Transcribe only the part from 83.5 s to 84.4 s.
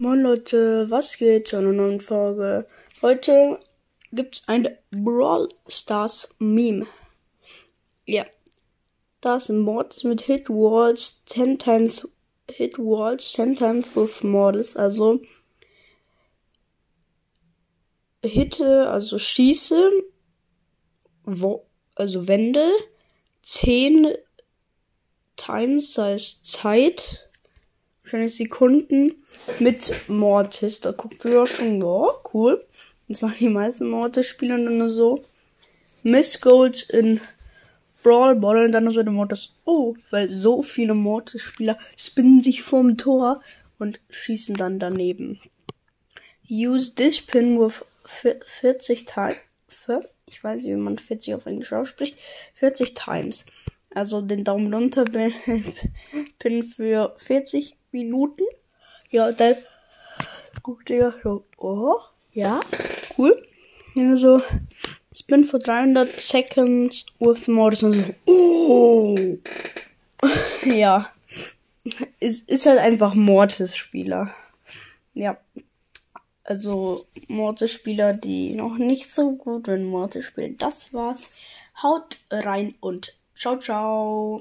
ciao.